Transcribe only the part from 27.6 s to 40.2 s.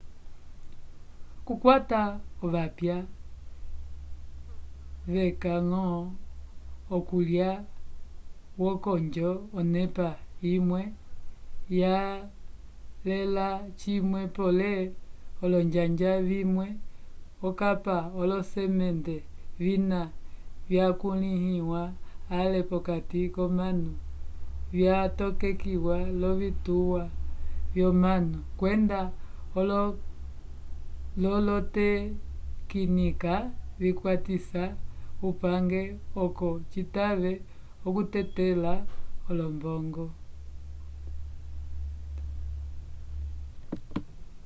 vyomanu kwenda l'olotekinika vikwatisa kupange oco citave okutetelela olombomgo